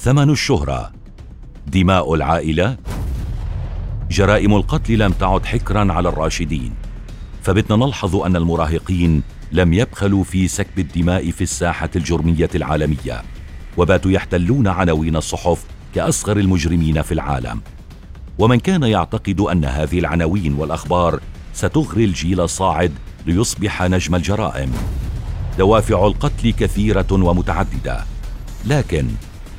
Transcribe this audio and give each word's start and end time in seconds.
ثمن 0.00 0.30
الشهرة. 0.30 0.92
دماء 1.66 2.14
العائلة. 2.14 2.76
جرائم 4.10 4.54
القتل 4.54 4.98
لم 4.98 5.12
تعد 5.12 5.46
حكرا 5.46 5.92
على 5.92 6.08
الراشدين. 6.08 6.74
فبتنا 7.42 7.76
نلحظ 7.76 8.16
أن 8.16 8.36
المراهقين 8.36 9.22
لم 9.52 9.72
يبخلوا 9.72 10.24
في 10.24 10.48
سكب 10.48 10.78
الدماء 10.78 11.30
في 11.30 11.40
الساحة 11.40 11.90
الجرمية 11.96 12.48
العالمية. 12.54 13.22
وباتوا 13.76 14.10
يحتلون 14.10 14.68
عناوين 14.68 15.16
الصحف 15.16 15.64
كأصغر 15.94 16.36
المجرمين 16.36 17.02
في 17.02 17.12
العالم. 17.12 17.60
ومن 18.38 18.60
كان 18.60 18.82
يعتقد 18.82 19.40
أن 19.40 19.64
هذه 19.64 19.98
العناوين 19.98 20.54
والأخبار 20.54 21.20
ستغري 21.54 22.04
الجيل 22.04 22.40
الصاعد 22.40 22.92
ليصبح 23.26 23.82
نجم 23.82 24.14
الجرائم. 24.14 24.72
دوافع 25.58 26.06
القتل 26.06 26.50
كثيرة 26.50 27.12
ومتعددة. 27.12 28.04
لكن 28.64 29.06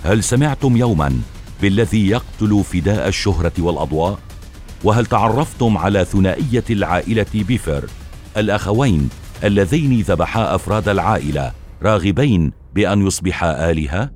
هل 0.03 0.23
سمعتم 0.23 0.77
يوما 0.77 1.21
بالذي 1.61 2.09
يقتل 2.09 2.63
فداء 2.63 3.07
الشهرة 3.07 3.51
والأضواء؟ 3.59 4.19
وهل 4.83 5.05
تعرفتم 5.05 5.77
على 5.77 6.05
ثنائية 6.05 6.63
العائلة 6.69 7.25
بيفر 7.33 7.85
الأخوين 8.37 9.09
اللذين 9.43 10.01
ذبحا 10.01 10.55
أفراد 10.55 10.89
العائلة 10.89 11.51
راغبين 11.83 12.51
بأن 12.75 13.07
يصبحا 13.07 13.71
آلهة؟ 13.71 14.11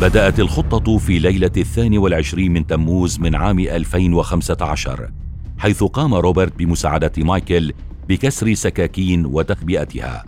بدأت 0.00 0.40
الخطة 0.40 0.98
في 0.98 1.18
ليلة 1.18 1.50
الثاني 1.56 1.98
والعشرين 1.98 2.52
من 2.52 2.66
تموز 2.66 3.20
من 3.20 3.34
عام 3.34 3.58
2015 3.58 5.10
حيث 5.58 5.84
قام 5.84 6.14
روبرت 6.14 6.58
بمساعدة 6.58 7.12
مايكل 7.18 7.72
بكسر 8.08 8.54
سكاكين 8.54 9.26
وتخبئتها 9.26 10.24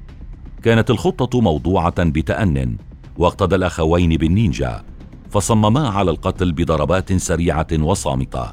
كانت 0.63 0.91
الخطة 0.91 1.41
موضوعة 1.41 2.05
بتأن 2.05 2.77
واقتدى 3.21 3.55
الأخوين 3.55 4.17
بالنينجا 4.17 4.83
فصمما 5.31 5.89
على 5.89 6.11
القتل 6.11 6.53
بضربات 6.53 7.13
سريعة 7.13 7.67
وصامتة. 7.73 8.53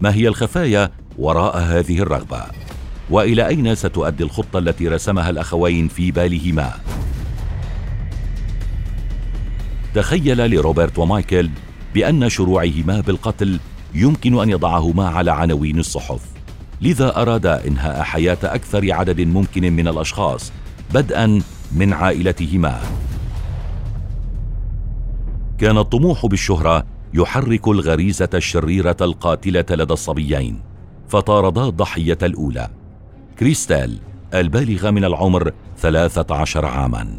ما 0.00 0.14
هي 0.14 0.28
الخفايا 0.28 0.90
وراء 1.18 1.58
هذه 1.58 1.98
الرغبة؟ 1.98 2.42
وإلى 3.10 3.46
أين 3.46 3.74
ستؤدي 3.74 4.24
الخطة 4.24 4.58
التي 4.58 4.88
رسمها 4.88 5.30
الأخوين 5.30 5.88
في 5.88 6.10
بالهما؟ 6.10 6.72
تخيل 9.94 10.50
لروبرت 10.50 10.98
ومايكل 10.98 11.50
بأن 11.94 12.28
شروعهما 12.28 13.00
بالقتل 13.00 13.60
يمكن 13.94 14.40
أن 14.40 14.50
يضعهما 14.50 15.08
على 15.08 15.32
عناوين 15.32 15.78
الصحف. 15.78 16.20
لذا 16.80 17.22
ارادا 17.22 17.66
إنهاء 17.66 18.02
حياة 18.02 18.38
أكثر 18.42 18.92
عدد 18.92 19.20
ممكن 19.20 19.72
من 19.72 19.88
الأشخاص 19.88 20.52
بدءا 20.94 21.42
من 21.72 21.92
عائلتهما. 21.92 22.80
كان 25.62 25.78
الطموح 25.78 26.26
بالشهرة 26.26 26.84
يحرك 27.14 27.68
الغريزة 27.68 28.28
الشريرة 28.34 28.96
القاتلة 29.00 29.64
لدى 29.70 29.92
الصبيين 29.92 30.60
فطاردا 31.08 31.64
الضحية 31.64 32.18
الأولى. 32.22 32.68
كريستال 33.38 33.98
البالغة 34.34 34.90
من 34.90 35.04
العمر 35.04 35.50
13 35.78 36.66
عاما. 36.66 37.18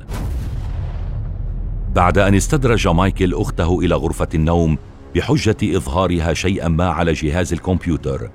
بعد 1.95 2.17
أن 2.17 2.35
استدرج 2.35 2.87
مايكل 2.87 3.33
أخته 3.33 3.79
إلى 3.79 3.95
غرفة 3.95 4.29
النوم 4.33 4.77
بحجة 5.15 5.57
إظهارها 5.63 6.33
شيئا 6.33 6.67
ما 6.67 6.89
على 6.89 7.13
جهاز 7.13 7.53
الكمبيوتر 7.53 8.29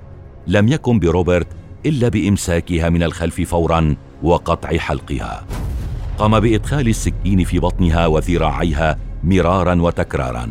لم 0.47 0.67
يكن 0.67 0.99
بروبرت 0.99 1.47
إلا 1.85 2.09
بإمساكها 2.09 2.89
من 2.89 3.03
الخلف 3.03 3.41
فورا 3.41 3.95
وقطع 4.23 4.77
حلقها. 4.77 5.45
قام 6.17 6.39
بإدخال 6.39 6.87
السكين 6.87 7.43
في 7.43 7.59
بطنها 7.59 8.07
وذراعيها 8.07 9.08
مرارا 9.23 9.81
وتكرارا. 9.81 10.49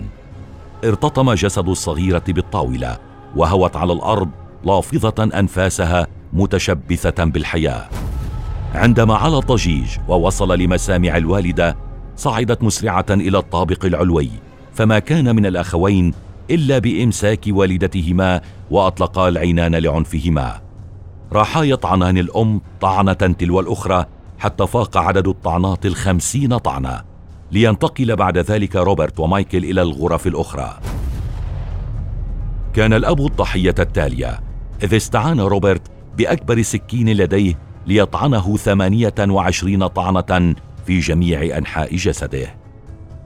ارتطم 0.84 1.32
جسد 1.32 1.68
الصغيرة 1.68 2.22
بالطاولة 2.28 2.98
وهوت 3.36 3.76
على 3.76 3.92
الأرض 3.92 4.28
لافظة 4.64 5.30
أنفاسها 5.34 6.06
متشبثة 6.32 7.24
بالحياة. 7.24 7.88
عندما 8.74 9.14
علا 9.14 9.38
الضجيج 9.38 9.88
ووصل 10.08 10.58
لمسامع 10.58 11.16
الوالدة 11.16 11.76
صعدت 12.16 12.62
مسرعة 12.62 13.06
إلى 13.10 13.38
الطابق 13.38 13.84
العلوي. 13.84 14.30
فما 14.74 14.98
كان 14.98 15.36
من 15.36 15.46
الأخوين 15.46 16.14
إلا 16.50 16.78
بإمساك 16.78 17.44
والدتهما 17.48 18.40
وأطلقا 18.70 19.28
العينان 19.28 19.74
لعنفهما. 19.74 20.60
راحا 21.32 21.62
يطعنان 21.62 22.18
الأم 22.18 22.60
طعنة 22.80 23.12
تلو 23.12 23.60
الأخرى 23.60 24.04
حتى 24.38 24.66
فاق 24.66 24.96
عدد 24.96 25.28
الطعنات 25.28 25.86
الخمسين 25.86 26.58
طعنة. 26.58 27.07
لينتقل 27.52 28.16
بعد 28.16 28.38
ذلك 28.38 28.76
روبرت 28.76 29.20
ومايكل 29.20 29.64
إلى 29.64 29.82
الغرف 29.82 30.26
الأخرى. 30.26 30.78
كان 32.74 32.92
الأب 32.92 33.20
الضحية 33.20 33.74
التالية 33.78 34.40
إذ 34.82 34.94
استعان 34.94 35.40
روبرت 35.40 35.82
بأكبر 36.18 36.62
سكين 36.62 37.08
لديه 37.08 37.54
ليطعنه 37.86 38.56
ثمانية 38.56 39.14
وعشرين 39.20 39.86
طعنة 39.86 40.54
في 40.86 40.98
جميع 40.98 41.58
أنحاء 41.58 41.96
جسده. 41.96 42.54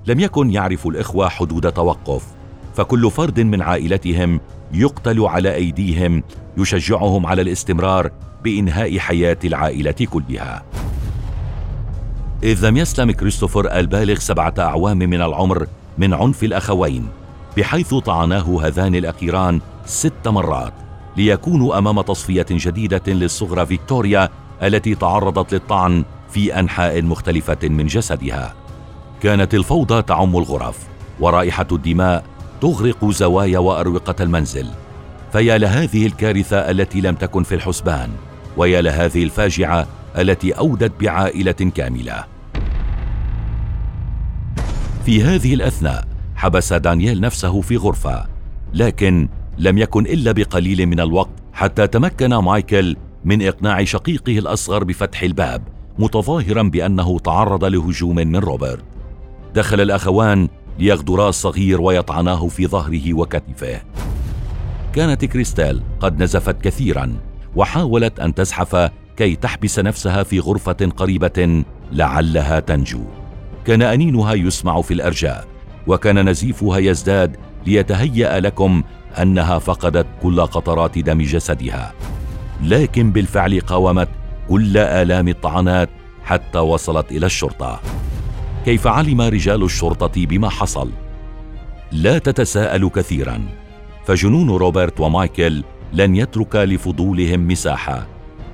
لم 0.06 0.21
يكن 0.21 0.50
يعرف 0.50 0.87
الإخوة 0.87 1.28
حدود 1.28 1.72
توقف 1.72 2.27
فكل 2.75 3.11
فرد 3.11 3.41
من 3.41 3.62
عائلتهم 3.62 4.41
يقتل 4.72 5.21
على 5.21 5.55
أيديهم 5.55 6.22
يشجعهم 6.56 7.27
على 7.27 7.43
الاستمرار 7.43 8.11
بإنهاء 8.44 8.99
حياة 8.99 9.38
العائلة 9.44 10.06
كلها. 10.11 10.62
إذ 12.43 12.67
لم 12.67 12.77
يسلم 12.77 13.11
كريستوفر 13.11 13.79
البالغ 13.79 14.19
سبعة 14.19 14.55
أعوام 14.59 14.99
من 14.99 15.23
العمر 15.23 15.67
من 15.99 16.15
عنف 16.15 16.45
الأخوين 16.45 17.09
بحيث 17.57 17.95
طعناه 17.95 18.61
هذان 18.63 18.95
الأخيران 18.95 19.61
ست 19.87 20.29
مرات 20.29 20.73
ليكونوا 21.17 21.79
أمام 21.79 22.01
تصفية 22.01 22.47
جديدة 22.51 23.03
للصغرى 23.07 23.67
فيكتوريا 23.67 24.29
التي 24.63 24.95
تعرضت 24.95 25.55
للطعن 25.55 26.05
في 26.31 26.59
أنحاء 26.59 27.03
مختلفة 27.03 27.69
من 27.69 27.87
جسدها. 27.87 28.55
كانت 29.23 29.55
الفوضى 29.55 30.03
تعم 30.03 30.37
الغرف 30.37 30.79
ورائحة 31.21 31.67
الدماء 31.73 32.25
تغرق 32.61 33.11
زوايا 33.11 33.59
وأروقة 33.59 34.15
المنزل. 34.21 34.67
فيا 35.33 35.59
لهذه 35.59 36.07
الكارثة 36.07 36.57
التي 36.57 37.01
لم 37.01 37.15
تكن 37.15 37.43
في 37.43 37.55
الحسبان 37.55 38.11
ويا 38.57 38.81
لهذه 38.83 39.23
الفاجعة 39.23 39.87
التي 40.19 40.53
أودت 40.53 40.93
بعائلة 41.01 41.53
كاملة. 41.53 42.31
في 45.05 45.23
هذه 45.23 45.55
الأثناء 45.55 46.05
حبس 46.37 46.73
دانييل 46.73 47.21
نفسه 47.21 47.61
في 47.61 47.77
غرفة 47.77 48.27
لكن 48.75 49.29
لم 49.59 49.79
يكن 49.79 50.07
إلا 50.07 50.33
بقليل 50.33 50.87
من 50.87 51.01
الوقت 51.01 51.31
حتى 51.53 51.87
تمكن 51.87 52.35
مايكل 52.35 52.97
من 53.25 53.43
إقناع 53.43 53.85
شقيقه 53.85 54.39
الأصغر 54.39 54.85
بفتح 54.85 55.23
الباب 55.23 55.62
متظاهرا 55.99 56.62
بأنه 56.62 57.19
تعرض 57.19 57.65
لهجوم 57.65 58.17
من 58.17 58.37
روبرت. 58.37 58.85
دخل 59.55 59.81
الأخوان 59.81 60.49
ليغدرا 60.79 61.29
الصغير 61.29 61.81
ويطعناه 61.81 62.49
في 62.49 62.67
ظهره 62.67 63.15
وكتفه. 63.15 63.81
كانت 64.93 65.25
كريستال 65.25 65.83
قد 66.01 66.23
نزفت 66.23 66.61
كثيرا 66.61 67.15
وحاولت 67.57 68.21
أن 68.21 68.35
تزحف 68.35 68.91
كي 69.17 69.37
تحبس 69.37 69.79
نفسها 69.79 70.23
في 70.23 70.41
غرفة 70.41 70.93
قريبة 70.97 71.65
لعلها 71.93 72.61
تنجو. 72.61 73.22
كان 73.67 73.83
أنينها 73.83 74.34
يسمع 74.34 74.81
في 74.81 74.95
الأرجاء 74.95 75.47
وكان 75.87 76.28
نزيفها 76.28 76.78
يزداد 76.78 77.37
ليتهيأ 77.67 78.41
لكم 78.41 78.83
أنها 79.23 79.59
فقدت 79.59 80.06
كل 80.23 80.41
قطرات 80.41 80.99
دم 80.99 81.23
جسدها. 81.23 81.93
لكن 82.62 83.12
بالفعل 83.12 83.61
قاومت 83.61 84.09
كل 84.49 84.77
آلام 84.77 85.28
الطعنات 85.28 85.89
حتى 86.25 86.59
وصلت 86.59 87.12
إلى 87.12 87.26
الشرطة. 87.26 87.81
كيف 88.64 88.87
علم 88.87 89.20
رجال 89.20 89.62
الشرطة 89.62 90.26
بما 90.26 90.49
حصل؟ 90.49 90.91
لا 91.93 92.19
تتساءل 92.19 92.88
كثيرا. 92.88 93.41
فجنون 94.06 94.50
روبرت 94.50 95.00
ومايكل 95.00 95.64
لن 95.93 96.17
يترك 96.17 96.56
لفضولهم 96.56 97.49
مساحة 97.49 98.06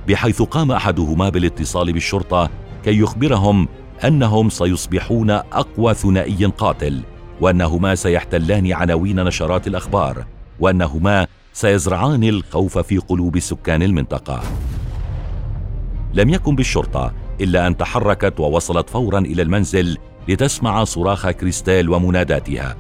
بحيث 0.09 0.43
قام 0.43 0.73
أحدهما 0.73 1.29
بالاتصال 1.29 1.93
بالشرطة 1.93 2.51
كي 2.85 2.99
يخبرهم 2.99 3.69
أنهم 4.05 4.51
سيصبحون 4.51 5.31
أقوى 5.31 5.95
ثنائي 5.95 6.45
قاتل 6.45 7.01
وأنهما 7.41 7.95
سيحتلان 7.95 8.73
عناوين 8.73 9.25
نشرات 9.25 9.67
الأخبار 9.67 10.25
وأنهما 10.61 11.27
سيزرعان 11.53 12.25
الخوف 12.25 12.79
في 12.79 12.99
قلوب 12.99 13.39
سكان 13.39 13.83
المنطقة. 13.83 14.43
لم 16.15 16.29
يكن 16.29 16.57
بالشرطة 16.57 17.13
إلا 17.41 17.67
أن 17.67 17.77
تحركت 17.77 18.41
ووصلت 18.41 18.91
فورا 18.91 19.19
إلى 19.19 19.43
المنزل 19.43 19.99
لتسمع 20.29 20.85
صراخ 20.85 21.31
كريستال 21.31 21.91
ومناداتها. 21.91 22.77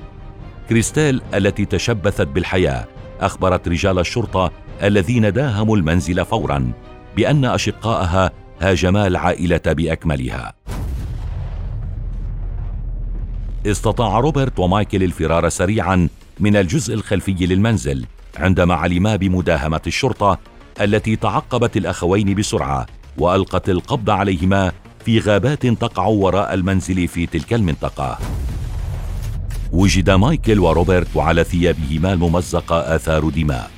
كريستال 0.69 1.23
التي 1.35 1.65
تشبثت 1.65 2.27
بالحياة 2.27 2.85
أخبرت 3.21 3.69
رجال 3.69 3.99
الشرطة 3.99 4.51
الذين 4.83 5.33
داهموا 5.33 5.77
المنزل 5.77 6.25
فورا 6.25 6.73
بأن 7.17 7.45
اشقائها 7.45 8.31
هاجما 8.61 9.07
العائلة 9.07 9.63
بأكملها. 9.67 10.58
استطاع 13.71 14.21
روبرت 14.21 14.59
ومايكل 14.59 15.03
الفرار 15.03 15.49
سريعا 15.49 16.09
من 16.41 16.57
الجزء 16.57 16.95
الخلفي 16.95 17.47
للمنزل 17.47 18.07
عندما 18.37 18.75
علما 18.75 19.17
بمداهمة 19.17 19.81
الشرطة 19.87 20.39
التي 20.81 21.17
تعقبت 21.17 21.77
الأخوين 21.77 22.35
بسرعة 22.35 22.87
وألقت 23.19 23.69
القبض 23.69 24.11
عليهما 24.11 24.73
في 25.05 25.19
غابات 25.19 25.67
تقع 25.67 26.07
وراء 26.07 26.55
المنزل 26.55 27.09
في 27.09 27.27
تلك 27.27 27.55
المنطقة. 27.55 28.19
وجد 29.73 30.11
مايكل 30.11 30.59
وروبرت 30.59 31.09
وعلى 31.15 31.45
ثيابهما 31.45 32.13
الممزقة 32.13 32.97
آثار 32.97 33.29
دماء 33.29 33.71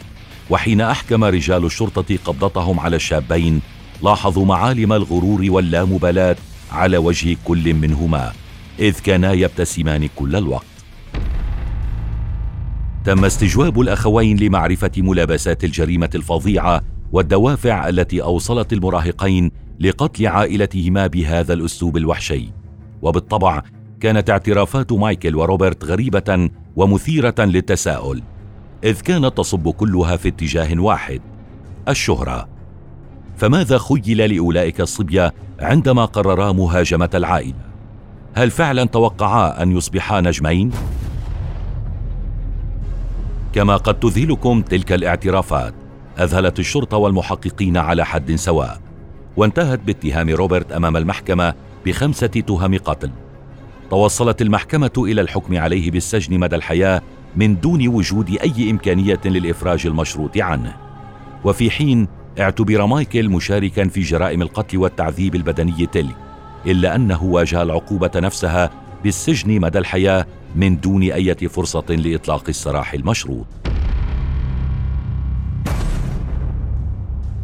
وحين 0.50 0.80
أحكم 0.80 1.24
رجال 1.24 1.64
الشرطة 1.64 2.18
قبضتهم 2.24 2.80
على 2.80 2.96
الشابين 2.96 3.60
لاحظوا 4.02 4.46
معالم 4.46 4.92
الغرور 4.92 5.46
واللامبالاة 5.48 6.36
على 6.72 6.98
وجه 6.98 7.36
كل 7.44 7.74
منهما. 7.74 8.32
إذ 8.78 9.00
كانا 9.00 9.32
يبتسمان 9.32 10.08
كل 10.16 10.36
الوقت. 10.36 10.66
تم 13.04 13.24
استجواب 13.24 13.80
الأخوين 13.80 14.36
لمعرفة 14.36 14.90
ملابسات 14.96 15.64
الجريمة 15.64 16.10
الفظيعة 16.14 16.82
والدوافع 17.12 17.88
التي 17.88 18.22
أوصلت 18.22 18.72
المراهقين 18.72 19.50
لقتل 19.80 20.26
عائلتهما 20.26 21.06
بهذا 21.06 21.52
الأسلوب 21.52 21.96
الوحشي. 21.96 22.52
وبالطبع 23.02 23.62
كانت 24.00 24.30
اعترافات 24.30 24.92
مايكل 24.92 25.36
وروبرت 25.36 25.84
غريبة 25.84 26.50
ومثيرة 26.76 27.34
للتساؤل 27.38 28.22
إذ 28.84 29.00
كانت 29.00 29.36
تصب 29.36 29.68
كلها 29.68 30.16
في 30.16 30.28
اتجاه 30.28 30.80
واحد 30.80 31.20
الشهرة. 31.88 32.48
فماذا 33.36 33.78
خيل 33.78 34.34
لأولئك 34.34 34.80
الصبية 34.80 35.34
عندما 35.60 36.04
قررا 36.04 36.52
مهاجمة 36.52 37.10
العائلة؟ 37.14 37.69
هل 38.34 38.50
فعلا 38.50 38.84
توقعا 38.84 39.62
أن 39.62 39.76
يصبحا 39.76 40.20
نجمين؟ 40.20 40.70
كما 43.52 43.76
قد 43.76 44.00
تذهلكم 44.00 44.62
تلك 44.62 44.92
الاعترافات 44.92 45.74
أذهلت 46.18 46.58
الشرطة 46.58 46.96
والمحققين 46.96 47.76
على 47.76 48.06
حد 48.06 48.34
سواء 48.34 48.80
وانتهت 49.36 49.80
باتهام 49.80 50.28
روبرت 50.28 50.72
أمام 50.72 50.96
المحكمة 50.96 51.54
بخمسة 51.86 52.26
تهم 52.26 52.78
قتل. 52.78 53.10
توصلت 53.90 54.42
المحكمة 54.42 54.92
إلى 54.98 55.20
الحكم 55.20 55.58
عليه 55.58 55.90
بالسجن 55.90 56.38
مدى 56.38 56.56
الحياة 56.56 57.02
من 57.36 57.60
دون 57.60 57.88
وجود 57.88 58.30
أي 58.30 58.70
إمكانية 58.70 59.20
للإفراج 59.24 59.86
المشروط 59.86 60.38
عنه. 60.38 60.76
وفي 61.44 61.70
حين 61.70 62.08
اعتبر 62.40 62.86
مايكل 62.86 63.28
مشاركا 63.28 63.88
في 63.88 64.00
جرائم 64.00 64.42
القتل 64.42 64.78
والتعذيب 64.78 65.34
البدني 65.34 65.86
تلك. 65.86 66.29
إلا 66.66 66.94
أنه 66.94 67.22
واجه 67.22 67.62
العقوبة 67.62 68.10
نفسها 68.16 68.70
بالسجن 69.04 69.60
مدى 69.60 69.78
الحياة 69.78 70.26
من 70.56 70.80
دون 70.80 71.02
أي 71.02 71.34
فرصة 71.34 71.84
لإطلاق 71.88 72.44
السراح 72.48 72.94
المشروط. 72.94 73.46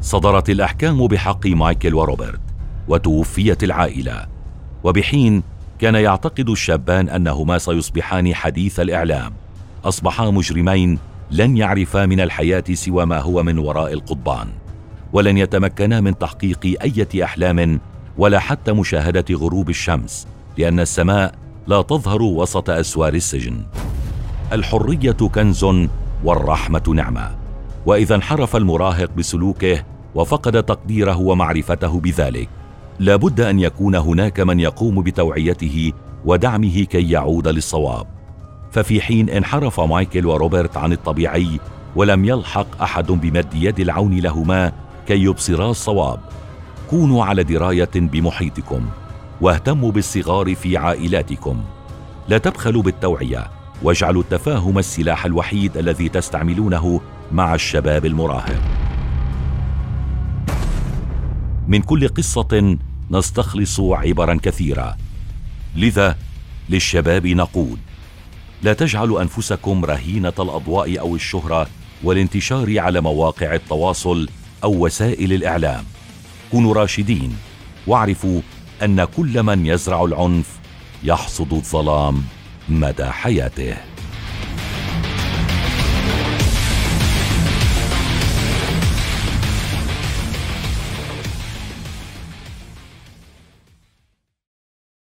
صدرت 0.01 0.51
الأحكام 0.51 1.07
بحق 1.07 1.47
مايكل 1.47 1.95
وروبرت 1.95 2.41
وتوفيت 2.89 3.65
العائلة. 3.65 4.27
وبحين 4.85 5.43
كان 5.79 5.95
يعتقد 5.95 6.49
الشابان 6.49 7.09
أنهما 7.09 7.59
سيصبحان 7.59 8.35
حديث 8.35 8.81
الإعلام. 8.81 9.33
أصبحا 9.85 10.31
مجرمين 10.31 10.99
لن 11.31 11.57
يعرفا 11.57 12.07
من 12.07 12.21
الحياة 12.21 12.65
سوى 12.73 13.05
ما 13.05 13.19
هو 13.19 13.43
من 13.43 13.59
وراء 13.59 13.93
القضبان. 13.93 14.49
ولن 15.13 15.39
يتمكنا 15.39 16.01
من 16.01 16.19
تحقيق 16.19 16.61
إيه 16.65 17.25
أحلام 17.25 17.81
ولا 18.19 18.39
حتى 18.39 18.73
مشاهدة 18.73 19.25
غروب 19.35 19.71
الشمس 19.71 20.27
لأن 20.59 20.81
السماء 20.81 21.35
لا 21.67 21.83
تظهر 21.83 22.23
وسط 22.23 22.71
أسوار 22.71 23.15
السجن. 23.15 23.63
الحرية 24.53 25.13
كنز 25.13 25.67
والرحمة 26.25 26.83
نعمة. 26.95 27.31
وإذا 27.87 28.15
انحرف 28.15 28.57
المراهق 28.57 29.11
بسلوكه 29.19 29.83
وفقد 30.15 30.63
تقديره 30.63 31.21
ومعرفته 31.21 32.01
بذلك 32.01 32.49
لابد 32.99 33.41
أن 33.41 33.61
يكون 33.61 33.95
هناك 33.95 34.41
من 34.41 34.61
يقوم 34.61 35.03
بتوعيته 35.03 35.93
ودعمه 36.25 36.85
كي 36.85 37.11
يعود 37.11 37.49
للصواب. 37.49 38.07
ففي 38.73 39.01
حين 39.01 39.31
انحرف 39.31 39.81
مايكل 39.81 40.27
وروبرت 40.27 40.77
عن 40.77 40.93
الطبيعي 40.93 41.61
ولم 41.97 42.25
يلحق 42.25 42.83
أحد 42.83 43.07
بمد 43.07 43.55
يد 43.55 43.81
العون 43.81 44.19
لهما 44.19 44.73
كي 45.07 45.23
يبصرا 45.23 45.71
الصواب 45.71 46.21
كونوا 46.91 47.25
على 47.25 47.43
دراية 47.43 47.91
بمحيطكم 47.94 48.88
واهتموا 49.41 49.93
بالصغار 49.93 50.55
في 50.55 50.77
عائلاتكم. 50.77 51.65
لا 52.29 52.38
تبخلوا 52.38 52.83
بالتوعية 52.83 53.50
واجعلوا 53.83 54.23
التفاهم 54.23 54.79
السلاح 54.79 55.25
الوحيد 55.25 55.77
الذي 55.77 56.09
تستعملونه 56.09 57.00
مع 57.33 57.55
الشباب 57.55 58.06
المراهق. 58.06 58.61
من 61.69 61.83
كل 61.83 62.09
قصة 62.09 62.79
نستخلص 63.11 63.81
عبرا 63.81 64.39
كثيره 64.43 64.97
لذا 65.77 66.17
للشباب 66.69 67.27
نقول 67.27 67.79
لا 68.62 68.73
تجعلوا 68.73 69.23
أنفسكم 69.23 69.85
رهينة 69.85 70.32
الأضواء 70.39 71.00
أو 71.00 71.15
الشهرة 71.15 71.67
والانتشار 72.05 72.81
على 72.81 73.00
مواقع 73.00 73.55
التواصل 73.55 74.29
أو 74.65 74.85
وسائل 74.85 75.32
الإعلام. 75.32 75.85
كونوا 76.52 76.75
راشدين. 76.75 77.37
واعرفوا 77.87 78.40
أن 78.82 79.04
كل 79.04 79.43
من 79.43 79.66
يزرع 79.66 80.04
العنف 80.04 80.46
يحصد 81.04 81.52
الظلام 81.52 82.22
مدى 82.69 83.06
حياته. 83.06 83.76